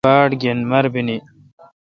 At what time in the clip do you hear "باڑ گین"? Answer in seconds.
0.15-0.59